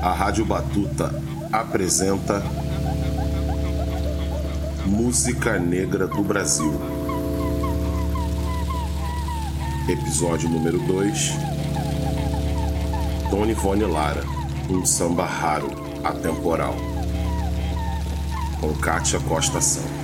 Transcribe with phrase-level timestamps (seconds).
[0.00, 1.12] A Rádio Batuta
[1.52, 2.40] apresenta
[4.86, 6.72] Música Negra do Brasil.
[9.88, 11.32] Episódio número 2
[13.28, 14.22] Dona Ivone Lara,
[14.70, 15.68] um samba raro,
[16.04, 16.76] atemporal.
[18.60, 19.97] Com Kátia Costa Santos.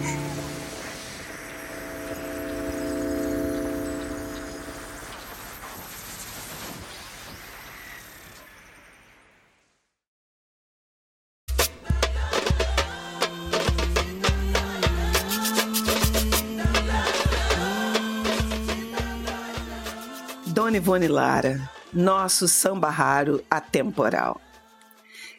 [20.74, 24.40] Dona Ivone Lara, nosso samba raro atemporal.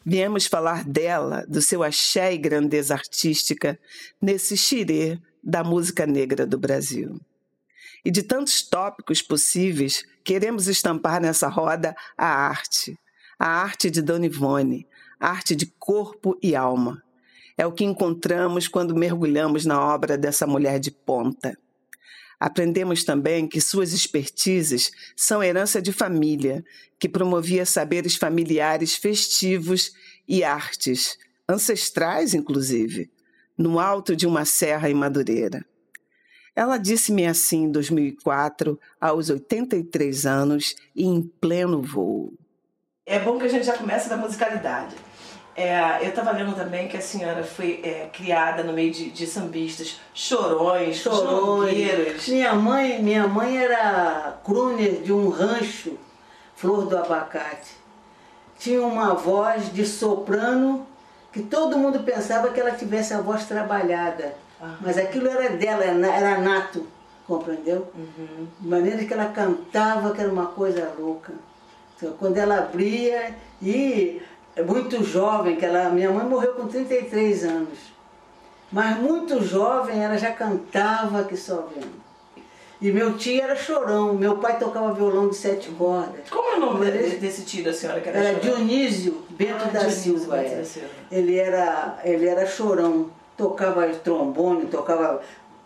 [0.06, 3.78] Viemos falar dela, do seu axé e grandeza artística,
[4.22, 7.20] nesse xirê da música negra do Brasil.
[8.06, 12.98] E de tantos tópicos possíveis, queremos estampar nessa roda a arte.
[13.38, 14.88] A arte de Dona Ivone,
[15.20, 17.04] arte de corpo e alma.
[17.58, 21.58] É o que encontramos quando mergulhamos na obra dessa mulher de ponta.
[22.46, 26.64] Aprendemos também que suas expertises são herança de família,
[27.00, 29.94] que promovia saberes familiares festivos
[30.28, 31.18] e artes,
[31.50, 33.10] ancestrais inclusive,
[33.58, 35.66] no alto de uma serra em Madureira.
[36.56, 42.32] Ela disse-me assim em 2004, aos 83 anos e em pleno voo.
[43.08, 44.96] É bom que a gente já comece da musicalidade.
[45.56, 49.26] É, eu estava lendo também que a senhora foi é, criada no meio de, de
[49.26, 52.28] sambistas, chorões, chorões.
[52.28, 55.98] Minha mãe, minha mãe era crooner de um rancho,
[56.58, 57.72] Flor do Abacate.
[58.60, 60.86] Tinha uma voz de soprano
[61.32, 64.36] que todo mundo pensava que ela tivesse a voz trabalhada.
[64.60, 64.76] Uhum.
[64.82, 66.86] Mas aquilo era dela, era nato,
[67.26, 67.88] compreendeu?
[67.96, 68.48] Uhum.
[68.60, 71.34] De maneira que ela cantava, que era uma coisa louca.
[71.96, 74.22] Então, quando ela abria e
[74.64, 77.96] muito jovem, que ela, minha mãe morreu com 33 anos.
[78.72, 82.06] Mas muito jovem ela já cantava que só vendo.
[82.82, 86.30] E meu tio era chorão, meu pai tocava violão de sete cordas.
[86.30, 88.58] Como é o nome desse, desse tio da senhora que era Era chorão?
[88.58, 90.42] Dionísio Bento ah, da Dionísio Silva.
[90.42, 90.64] É.
[91.12, 95.22] Ele, era, ele era chorão, tocava trombone, tocava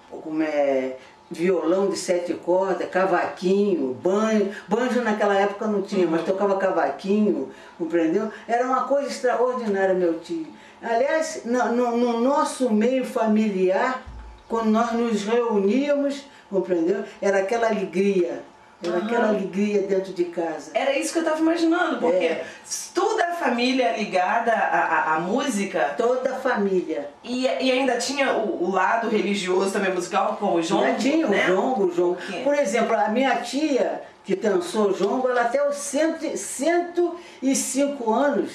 [0.09, 0.97] como é,
[1.29, 4.49] violão de sete cordas, cavaquinho, banjo.
[4.67, 8.31] Banjo naquela época não tinha, mas tocava cavaquinho, compreendeu?
[8.47, 10.47] Era uma coisa extraordinária, meu tio.
[10.81, 14.03] Aliás, no, no, no nosso meio familiar,
[14.47, 17.03] quando nós nos reuníamos, compreendeu?
[17.21, 18.43] Era aquela alegria
[18.81, 19.05] era uhum.
[19.05, 20.71] aquela alegria dentro de casa.
[20.73, 22.45] Era isso que eu estava imaginando, porque é.
[22.93, 25.93] toda a família ligada à, à, à, música.
[25.97, 27.09] Toda a família.
[27.21, 30.95] E, e ainda tinha o, o, lado religioso também musical, como o jongo.
[30.97, 31.43] Tinha né?
[31.43, 32.17] o jongo, o jongo.
[32.41, 38.51] Por exemplo, a minha tia, que dançou jongo, ela até os cento, 105 anos,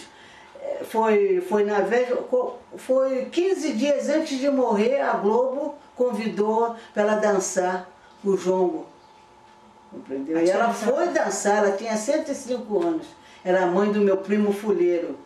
[0.59, 2.23] eh, foi, foi na véspera,
[2.79, 7.87] foi 15 dias antes de morrer, a Globo convidou para ela dançar
[8.25, 8.94] o jongo.
[9.94, 10.44] Compreendeu?
[10.44, 13.06] E ela foi dançar, ela tinha 105 anos.
[13.44, 15.16] Era a mãe do meu primo fuleiro,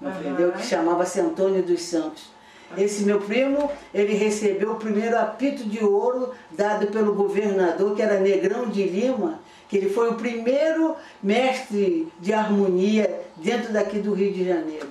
[0.00, 0.52] entendeu?
[0.52, 2.34] Que chamava-se Antônio dos Santos.
[2.76, 8.18] Esse meu primo, ele recebeu o primeiro apito de ouro dado pelo governador, que era
[8.18, 14.32] Negrão de Lima, que ele foi o primeiro mestre de harmonia dentro daqui do Rio
[14.32, 14.88] de Janeiro.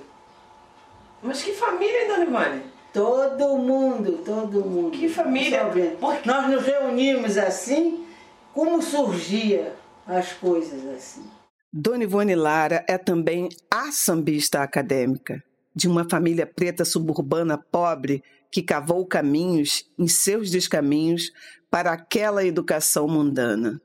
[1.21, 2.61] Mas que família, Dona Ivone?
[2.93, 4.91] Todo mundo, todo mundo.
[4.91, 5.69] Que família?
[6.23, 8.04] Nós nos reunimos assim
[8.55, 9.75] como surgia
[10.07, 11.29] as coisas assim.
[11.71, 15.43] Dona Ivone Lara é também a sambista acadêmica,
[15.75, 21.33] de uma família preta suburbana pobre que cavou caminhos em seus descaminhos
[21.69, 23.81] para aquela educação mundana.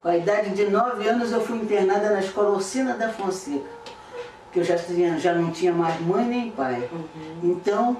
[0.00, 3.68] Com a idade de nove anos eu fui internada na escola Ossina da Fonseca,
[4.52, 6.88] que eu já, tinha, já não tinha mais mãe nem pai.
[6.92, 7.50] Uhum.
[7.50, 7.96] Então,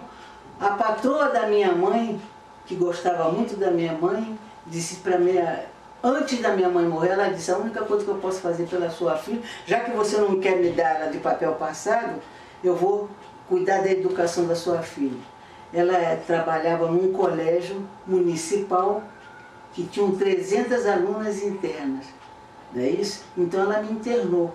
[0.60, 2.20] a patroa da minha mãe,
[2.64, 4.38] que gostava muito da minha mãe,
[4.68, 5.66] disse para minha
[6.02, 8.90] Antes da minha mãe morrer, ela disse, a única coisa que eu posso fazer pela
[8.90, 12.20] sua filha, já que você não quer me dar ela de papel passado,
[12.62, 13.08] eu vou
[13.48, 15.18] cuidar da educação da sua filha.
[15.72, 19.02] Ela é, trabalhava num colégio municipal
[19.72, 22.06] que tinha 300 alunas internas,
[22.72, 23.24] não é isso?
[23.36, 24.54] Então ela me internou.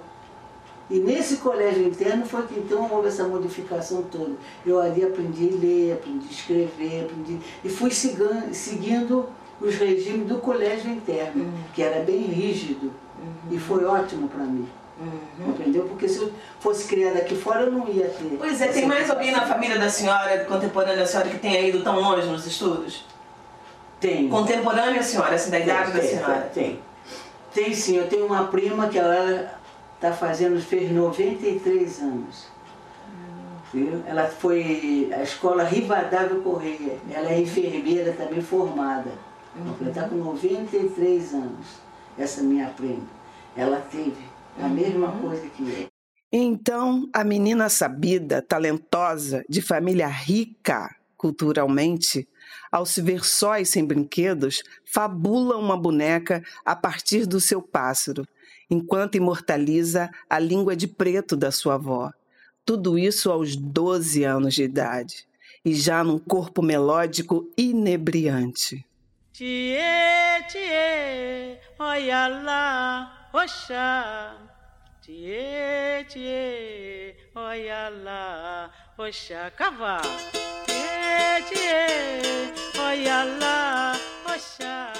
[0.89, 4.33] E nesse colégio interno foi que então houve essa modificação toda.
[4.65, 9.29] Eu ali aprendi a ler, aprendi a escrever, aprendi, e fui seguindo
[9.61, 11.63] os regimes do colégio interno, uhum.
[11.73, 12.91] que era bem rígido.
[13.19, 13.55] Uhum.
[13.55, 14.67] E foi ótimo para mim.
[14.99, 15.49] Uhum.
[15.49, 15.85] Entendeu?
[15.85, 18.35] Porque se eu fosse criada aqui fora, eu não ia ter.
[18.37, 21.83] Pois é, tem mais alguém na família da senhora, contemporânea da senhora, que tenha ido
[21.83, 23.05] tão longe nos estudos?
[23.99, 24.27] Tem.
[24.27, 26.51] Contemporânea senhora, assim, da idade tem, da senhora?
[26.53, 26.79] Tem,
[27.53, 27.73] tem.
[27.73, 29.61] Sim, eu tenho uma prima que ela
[30.01, 32.47] Está fazendo, fez 93 anos.
[33.71, 34.01] Viu?
[34.07, 36.97] Ela foi a escola Rivadavia Correia.
[37.07, 39.11] Ela é enfermeira também formada.
[39.55, 41.67] Ela está com 93 anos,
[42.17, 43.07] essa minha prima.
[43.55, 44.23] Ela teve
[44.59, 45.21] a mesma uhum.
[45.21, 45.87] coisa que eu.
[46.31, 50.89] Então, a menina sabida, talentosa, de família rica
[51.21, 52.27] culturalmente,
[52.71, 58.27] ao se ver só e sem brinquedos, fabula uma boneca a partir do seu pássaro,
[58.67, 62.11] enquanto imortaliza a língua de preto da sua avó.
[62.65, 65.27] Tudo isso aos 12 anos de idade,
[65.63, 68.83] e já num corpo melódico inebriante.
[69.41, 74.37] Tchê, tchê, olha lá, oxá.
[75.01, 80.03] Tchê, tchê, olha lá, oxá, cavalo.
[80.67, 83.93] Tchê, tchê, olha lá,
[84.31, 84.93] oxá.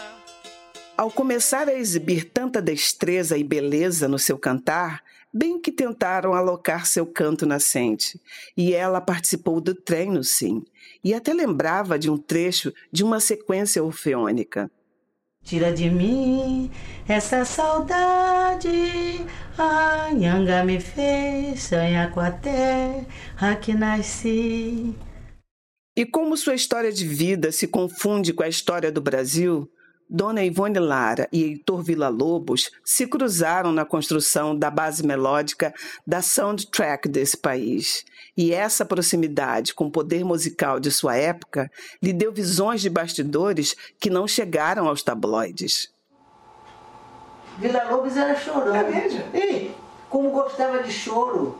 [0.98, 6.88] Ao começar a exibir tanta destreza e beleza no seu cantar, bem que tentaram alocar
[6.88, 8.20] seu canto nascente.
[8.58, 10.66] E ela participou do treino, sim,
[11.04, 14.70] e até lembrava de um trecho de uma sequência orfeônica.
[15.44, 16.70] Tira de mim
[17.08, 19.26] essa saudade,
[19.58, 24.96] a Nhanga me fez sonhar com a terra que nasci.
[25.96, 29.70] E como sua história de vida se confunde com a história do Brasil,
[30.14, 35.74] Dona Ivone Lara e Heitor Villa-Lobos se cruzaram na construção da base melódica
[36.06, 38.04] da soundtrack desse país.
[38.36, 41.72] E essa proximidade com o poder musical de sua época
[42.04, 45.90] lhe deu visões de bastidores que não chegaram aos tabloides.
[47.58, 48.76] Villa-Lobos era chorão.
[48.76, 49.24] É mesmo?
[49.34, 49.72] E
[50.10, 51.58] como gostava de choro.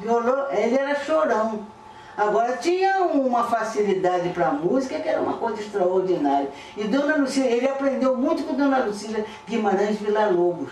[0.00, 1.75] Ele era chorão.
[2.16, 6.48] Agora tinha uma facilidade para a música que era uma coisa extraordinária.
[6.76, 10.70] E Dona Lucília, ele aprendeu muito com Dona Lucília Guimarães Villa-Lobos,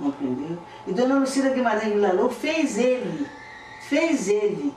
[0.00, 0.58] entendeu?
[0.86, 3.26] E Dona Lucília Guimarães Villa-Lobos fez ele,
[3.88, 4.74] fez ele.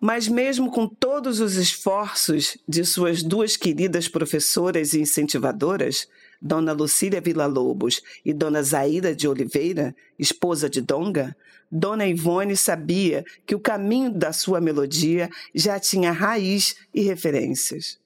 [0.00, 6.08] Mas mesmo com todos os esforços de suas duas queridas professoras e incentivadoras,
[6.42, 11.36] Dona Lucília Villa-Lobos e Dona Zaida de Oliveira, esposa de Donga,
[11.70, 17.98] Dona Ivone sabia que o caminho da sua melodia já tinha raiz e referências.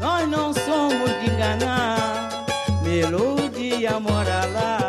[0.00, 2.46] Nós não somos de enganar,
[2.82, 4.87] melodia mora lá.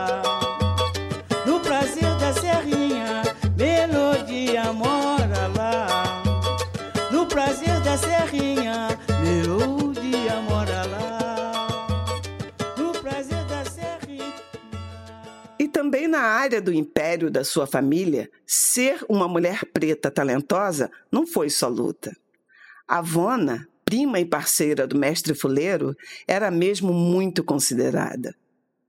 [16.49, 22.11] Área do império da sua família, ser uma mulher preta talentosa não foi só luta.
[22.87, 25.95] A Vona, prima e parceira do mestre fuleiro,
[26.27, 28.33] era mesmo muito considerada.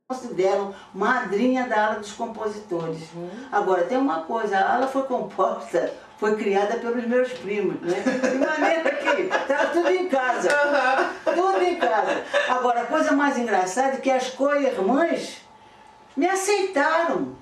[0.09, 3.03] Consideram madrinha da ala dos compositores.
[3.15, 3.29] Uhum.
[3.53, 8.03] Agora, tem uma coisa, a ala foi composta, foi criada pelos meus primos, né?
[8.03, 10.49] De maneira que estava tudo em casa.
[10.49, 11.35] Uhum.
[11.35, 12.25] Tudo em casa.
[12.49, 15.43] Agora, a coisa mais engraçada é que as co-irmãs
[16.17, 17.39] me aceitaram.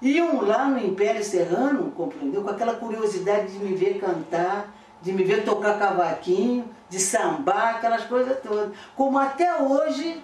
[0.00, 2.42] Iam lá no Império Serrano, compreendeu?
[2.42, 8.04] Com aquela curiosidade de me ver cantar, de me ver tocar cavaquinho, de sambar, aquelas
[8.04, 8.70] coisas todas.
[8.94, 10.22] Como até hoje,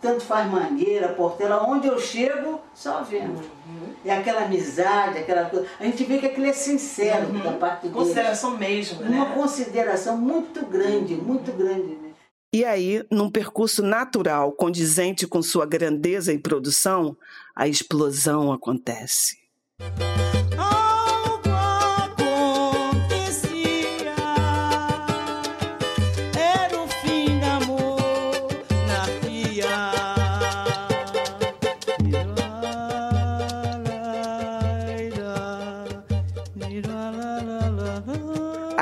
[0.00, 3.40] tanto faz Mangueira, Portela, onde eu chego, só vendo.
[3.40, 3.94] Uhum.
[4.04, 5.66] É aquela amizade, aquela coisa.
[5.80, 7.40] A gente vê que aquilo é sincero uhum.
[7.40, 7.96] da parte deles.
[7.96, 9.16] Consideração mesmo, né?
[9.16, 12.03] Uma consideração muito grande, muito grande.
[12.54, 17.16] E aí, num percurso natural, condizente com sua grandeza e produção,
[17.52, 19.36] a explosão acontece.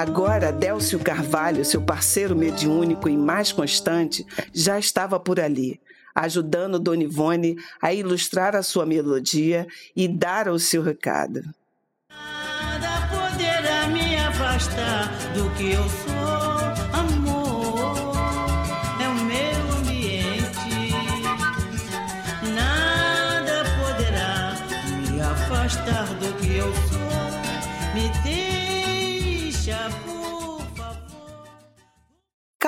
[0.02, 5.80] Agora, Délcio Carvalho, seu parceiro mediúnico e mais constante, já estava por ali,
[6.12, 11.44] ajudando Dona Ivone a ilustrar a sua melodia e dar o seu recado.
[12.10, 16.98] Nada poderá me afastar do que eu sou,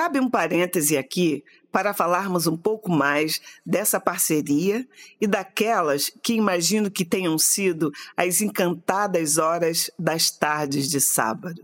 [0.05, 4.87] Cabe um parêntese aqui para falarmos um pouco mais dessa parceria
[5.19, 11.59] e daquelas que imagino que tenham sido as encantadas horas das tardes de sábado.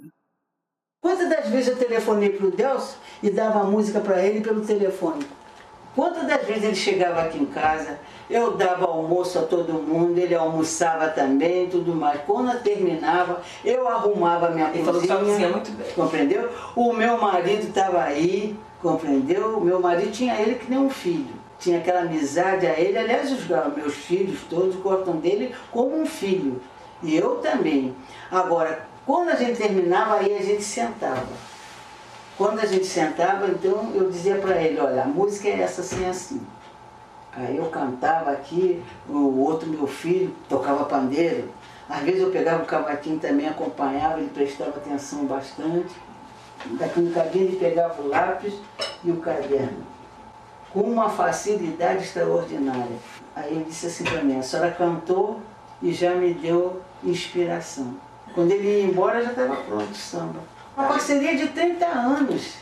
[1.00, 5.24] Quantas das vezes eu telefonei para o Delcio e dava música para ele pelo telefone?
[5.96, 10.34] Quantas das vezes ele chegava aqui em casa, eu dava almoço a todo mundo, ele
[10.34, 12.22] almoçava também, tudo mais.
[12.22, 15.16] Quando eu terminava, eu arrumava a minha ele cozinha.
[15.16, 15.92] Falou que muito bem.
[15.94, 16.50] Compreendeu?
[16.76, 19.58] O meu marido estava aí, compreendeu?
[19.58, 21.36] O meu marido tinha ele que nem um filho.
[21.60, 22.98] Tinha aquela amizade a ele.
[22.98, 23.46] Aliás, os
[23.76, 26.62] meus filhos todos gostam dele como um filho.
[27.04, 27.94] E eu também.
[28.32, 31.51] Agora, quando a gente terminava, aí a gente sentava.
[32.42, 36.04] Quando a gente sentava, então eu dizia para ele, olha, a música é essa assim,
[36.08, 36.42] assim.
[37.32, 41.50] Aí eu cantava aqui, o outro meu filho tocava pandeiro.
[41.88, 45.94] Às vezes eu pegava o cavaquinho também, acompanhava, ele prestava atenção bastante.
[46.80, 48.56] Daqui no cabinho ele pegava o lápis
[49.04, 49.86] e o caderno.
[50.74, 52.98] Com uma facilidade extraordinária.
[53.36, 55.40] Aí ele disse assim para mim, a senhora cantou
[55.80, 57.94] e já me deu inspiração.
[58.34, 60.40] Quando ele ia embora já estava pronto o samba.
[60.76, 62.62] Uma parceria de 30 anos.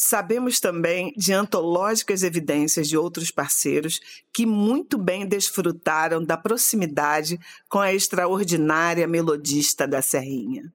[0.00, 4.00] Sabemos também de antológicas evidências de outros parceiros
[4.32, 7.36] que muito bem desfrutaram da proximidade
[7.68, 10.72] com a extraordinária melodista da Serrinha.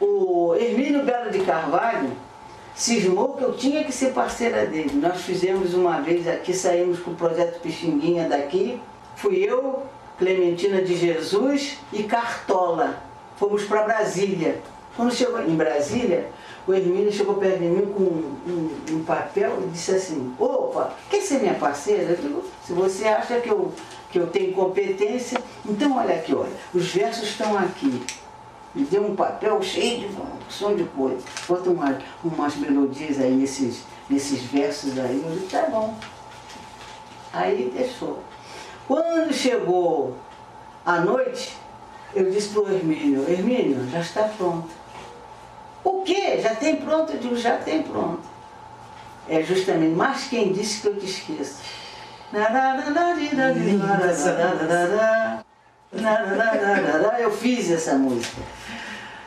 [0.00, 2.16] O Hermínio Belo de Carvalho
[2.74, 4.94] cismou que eu tinha que ser parceira dele.
[4.94, 8.80] Nós fizemos uma vez aqui, saímos com o projeto Pixinguinha daqui.
[9.16, 9.82] Fui eu,
[10.18, 13.02] Clementina de Jesus e Cartola.
[13.36, 14.62] Fomos para Brasília.
[14.96, 16.30] Quando chegou em Brasília,
[16.66, 20.92] o Hermínio chegou perto de mim com um, um, um papel e disse assim, opa,
[21.08, 22.12] quer ser minha parceira?
[22.12, 23.72] Eu digo, se você acha que eu,
[24.10, 28.02] que eu tenho competência, então olha aqui, olha, os versos estão aqui.
[28.74, 30.16] Me deu um papel cheio de
[30.48, 31.22] som de coisa.
[31.46, 35.22] Bota umas, umas melodias aí nesses, nesses versos aí.
[35.24, 35.94] Eu disse, tá bom.
[37.32, 38.20] Aí deixou.
[38.86, 40.16] Quando chegou
[40.84, 41.56] a noite,
[42.14, 44.81] eu disse para o Hermínio, Hermínio, já está pronto.
[45.84, 46.40] O quê?
[46.40, 47.12] Já tem pronto?
[47.12, 48.22] Eu digo, já tem pronto.
[49.28, 51.60] É justamente, mas quem disse que eu te esqueço?
[57.18, 58.42] Eu fiz essa música.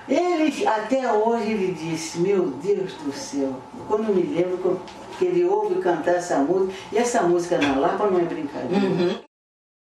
[0.08, 4.80] Ele, até hoje, ele disse, meu Deus do céu, quando me lembro
[5.18, 8.86] que ele ouve cantar essa música, e essa música na Lapa não é brincadeira.
[8.86, 9.20] Uhum.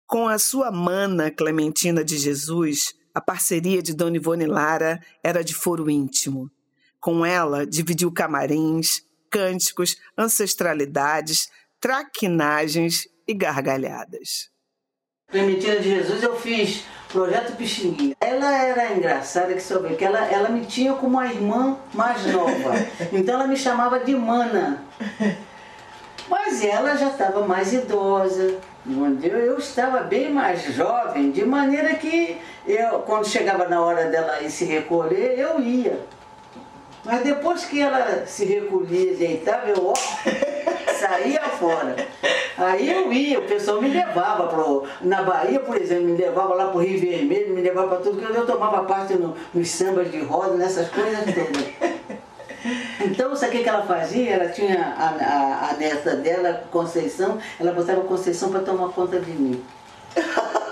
[0.07, 5.53] Com a sua mana Clementina de Jesus, a parceria de Dona Ivone Lara era de
[5.53, 6.49] foro íntimo.
[6.99, 14.49] Com ela, dividiu camarins, cânticos, ancestralidades, traquinagens e gargalhadas.
[15.31, 18.15] Clementina de Jesus eu fiz Projeto Pixinguinha.
[18.19, 22.73] Ela era engraçada que soube que ela, ela me tinha como uma irmã mais nova.
[23.13, 24.83] Então ela me chamava de Mana.
[26.27, 29.37] Mas ela já estava mais idosa, entendeu?
[29.37, 32.37] Eu estava bem mais jovem, de maneira que
[32.67, 35.99] eu, quando chegava na hora dela ir se recolher, eu ia.
[37.09, 39.93] Mas depois que ela se recolhia, deitava, eu ó,
[40.93, 41.95] saía fora.
[42.55, 46.67] Aí eu ia, o pessoal me levava pro, na Bahia, por exemplo, me levava lá
[46.67, 50.19] pro Rio Vermelho, me levava para tudo, que eu tomava parte no, nos sambas de
[50.21, 51.99] roda, nessas coisas todas.
[53.01, 54.31] Então, sabe o que ela fazia?
[54.31, 59.31] Ela tinha a, a, a neta dela, Conceição, ela botava Conceição para tomar conta de
[59.31, 59.63] mim.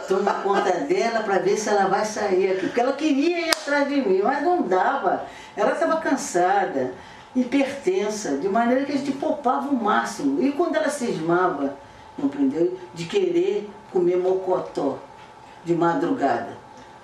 [0.08, 2.68] Toma conta dela para ver se ela vai sair aqui.
[2.68, 5.26] Porque ela queria ir atrás de mim, mas não dava.
[5.58, 6.94] Ela estava cansada,
[7.36, 10.42] hipertensa, de maneira que a gente poupava o máximo.
[10.42, 11.74] E quando ela cismava,
[12.18, 12.78] entendeu?
[12.94, 15.00] De querer comer mocotó
[15.66, 16.56] de madrugada.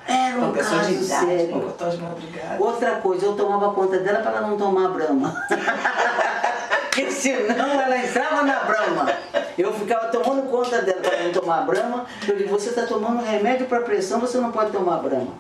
[0.08, 1.56] Era um caso de idade, sério.
[1.56, 2.64] Mocotó de madrugada.
[2.64, 5.36] Outra coisa, eu tomava conta dela para ela não tomar brama.
[6.94, 9.12] Porque senão ela entrava na brama.
[9.58, 12.06] Eu ficava tomando conta dela para não tomar brama.
[12.28, 15.32] Eu digo, você está tomando remédio para pressão, você não pode tomar brama.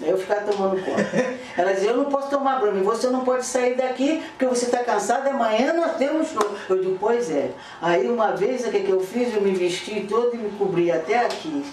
[0.00, 1.02] Eu ficava tomando conta.
[1.56, 4.64] Ela dizia, eu não posso tomar brama, e você não pode sair daqui porque você
[4.64, 6.56] está cansada, amanhã nós temos show.
[6.68, 7.50] Eu digo, pois é.
[7.80, 9.34] Aí uma vez, o que, que eu fiz?
[9.34, 11.64] Eu me vesti todo e me cobri até aqui.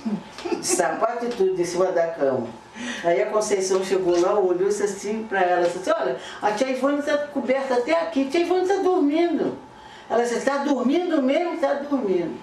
[0.51, 2.47] De sapato e tudo, em cima da cama.
[3.03, 7.17] Aí a Conceição chegou lá, olhou assim para ela disse, olha, a tia Ivone está
[7.17, 9.57] coberta até aqui, a tia Ivone está dormindo.
[10.09, 11.55] Ela disse, está dormindo mesmo?
[11.55, 12.39] Está dormindo.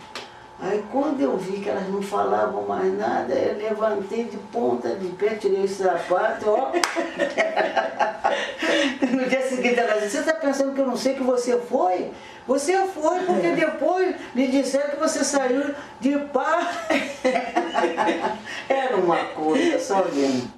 [0.58, 5.08] Aí quando eu vi que elas não falavam mais nada, eu levantei de ponta de
[5.08, 6.72] pé, tirei o sapato, ó.
[9.12, 12.10] no dia seguinte ela disse, você está pensando que eu não sei que você foi?
[12.46, 16.86] Você foi, porque depois me disseram que você saiu de pá.
[18.68, 20.56] Era uma coisa, só vendo.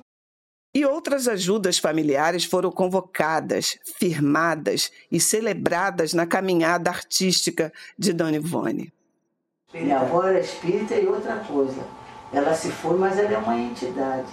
[0.75, 8.93] E outras ajudas familiares foram convocadas, firmadas e celebradas na caminhada artística de Dona Ivone.
[9.75, 11.83] Minha avó era espírita e outra coisa.
[12.33, 14.27] Ela se foi, mas ela é uma entidade.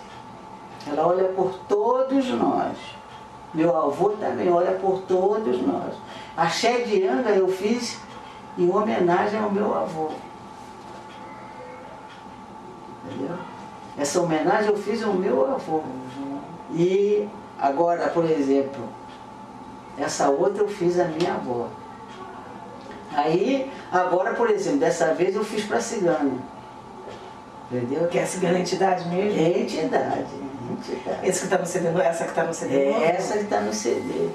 [0.88, 2.78] Ela olha por todos nós.
[3.54, 5.94] Meu avô também olha por todos nós.
[6.38, 8.00] A Xé de Anga eu fiz
[8.58, 10.12] em homenagem ao meu avô.
[13.04, 13.36] Entendeu?
[13.98, 15.82] Essa homenagem eu fiz ao meu avô.
[16.72, 17.28] E
[17.60, 18.88] agora, por exemplo,
[19.98, 21.68] essa outra eu fiz à minha avó.
[23.14, 26.34] Aí, agora, por exemplo, dessa vez eu fiz para cigana.
[27.72, 28.08] Entendeu?
[28.08, 29.40] Que é a cigana entidade mesmo?
[29.40, 30.26] É entidade.
[30.72, 31.28] entidade.
[31.28, 32.76] Esse que está no CD, não é essa que está no CD?
[32.76, 34.30] É essa que está no CD.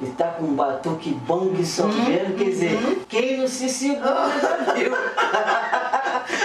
[0.00, 3.04] Ele tá com um batuque bang uhum, Pedro, quer dizer, uhum.
[3.06, 4.90] quem não se segura já viu.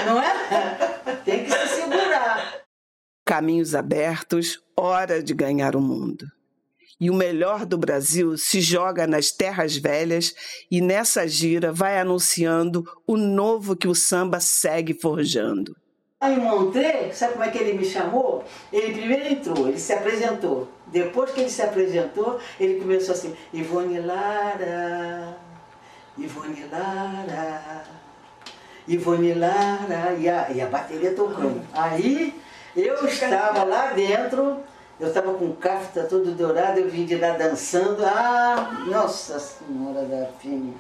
[0.06, 1.16] não é?
[1.24, 2.64] Tem que se segurar.
[3.26, 6.26] Caminhos abertos, hora de ganhar o mundo.
[7.00, 10.34] E o melhor do Brasil se joga nas terras velhas
[10.72, 15.76] e nessa gira vai anunciando o novo que o samba segue forjando.
[16.22, 18.44] Aí Montré, sabe como é que ele me chamou?
[18.72, 20.68] Ele primeiro entrou, ele se apresentou.
[20.88, 25.38] Depois que ele se apresentou, ele começou assim, Ivone Lara,
[26.18, 27.84] Ivone Lara,
[28.88, 31.62] Ivone Lara, e a, e a bateria tocando.
[31.74, 32.34] Aí
[32.76, 34.64] eu estava lá dentro,
[35.00, 38.06] eu estava com o cafta todo dourado, eu vim de lá dançando.
[38.06, 40.74] Ah, Nossa Senhora da Fêmea!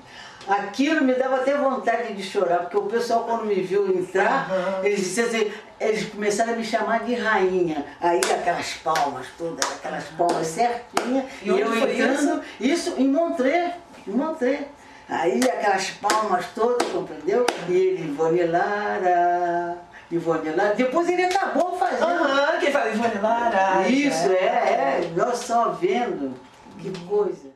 [0.48, 4.86] Aquilo me dava até vontade de chorar, porque o pessoal quando me viu entrar, uhum.
[4.86, 7.84] eles disseram assim, eles começaram a me chamar de rainha.
[8.00, 12.91] Aí aquelas palmas todas, aquelas palmas certinhas, e, eu entrando, isso?
[12.91, 14.67] isso em Montré, em.
[15.10, 17.45] Aí aquelas palmas todas, compreendeu?
[17.67, 19.77] E ele, Ivone Lara,
[20.15, 20.75] Ivone Lara.
[20.75, 22.03] Depois ele acabou fazendo.
[22.03, 23.88] Aham, uhum, que fala Ivone Lara.
[23.89, 26.34] Isso, é, é, nós só vendo.
[26.79, 27.53] Que coisa.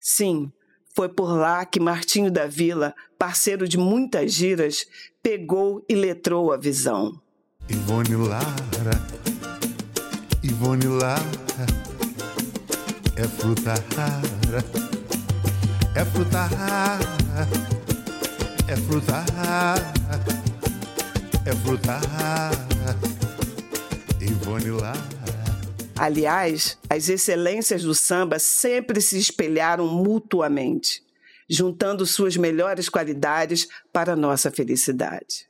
[0.00, 0.52] Sim,
[0.94, 4.86] foi por lá que Martinho da Vila, parceiro de muitas giras,
[5.22, 7.12] pegou e letrou a visão.
[7.68, 9.00] Ivone Lara,
[10.42, 11.22] Ivone Lara,
[13.16, 14.64] é fruta rara,
[15.94, 17.48] é fruta rara,
[18.68, 20.43] é fruta rara,
[21.46, 22.66] é fruta rara,
[24.20, 24.98] Ivone Lara.
[25.96, 31.02] Aliás, as excelências do samba sempre se espelharam mutuamente,
[31.48, 35.46] juntando suas melhores qualidades para nossa felicidade.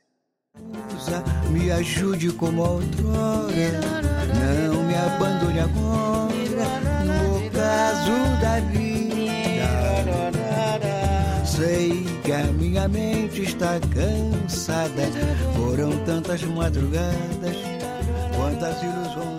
[1.49, 3.71] Me ajude como outrora,
[4.69, 6.14] não me abandone agora,
[12.87, 15.03] minha mente está cansada,
[15.55, 17.57] foram tantas madrugadas,
[18.35, 19.35] quantas ilusões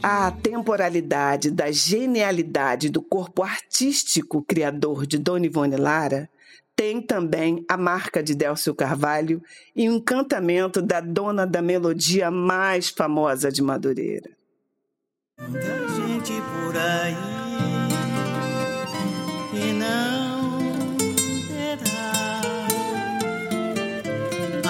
[0.00, 6.30] a temporalidade da genialidade do corpo artístico criador de Dona Ivone Lara
[6.76, 9.42] tem também a marca de Délcio Carvalho
[9.74, 14.30] e o encantamento da dona da melodia mais famosa de Madureira.
[15.40, 17.37] Muita gente por aí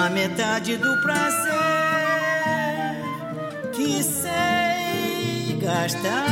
[0.08, 1.52] a metade do prazer
[3.74, 6.24] que sei gastar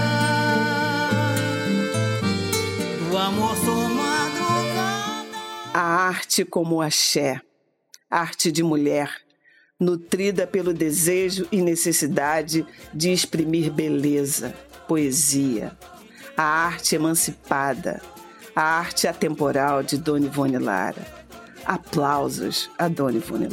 [3.10, 3.54] do amor
[5.74, 7.38] A arte como axé,
[8.10, 9.10] arte de mulher,
[9.78, 14.54] nutrida pelo desejo e necessidade de exprimir beleza,
[14.88, 15.76] poesia.
[16.34, 18.00] A arte emancipada,
[18.54, 21.25] a arte atemporal de Dona Ivone Lara.
[21.66, 23.48] Aplausos a Dona Ivone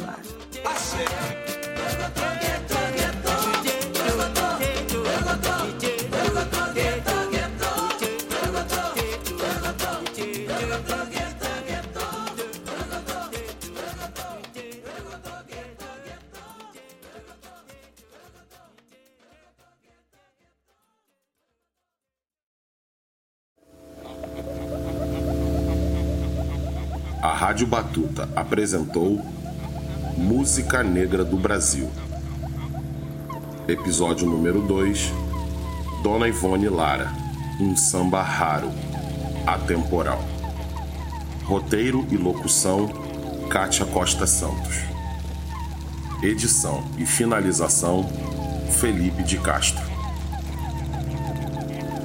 [27.54, 29.24] Rádio Batuta apresentou
[30.18, 31.88] Música Negra do Brasil.
[33.68, 35.12] Episódio número 2
[36.02, 37.12] Dona Ivone Lara,
[37.60, 38.72] um samba raro,
[39.46, 40.20] atemporal.
[41.44, 42.88] Roteiro e locução
[43.48, 44.80] Kátia Costa Santos.
[46.24, 48.04] Edição e finalização
[48.80, 49.84] Felipe de Castro.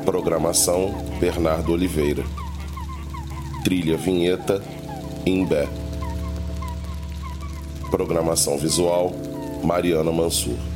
[0.05, 2.23] Programação Bernardo Oliveira.
[3.63, 4.61] Trilha Vinheta
[5.29, 5.67] Imbé.
[7.89, 9.11] Programação visual
[9.63, 10.68] Mariana Mansur.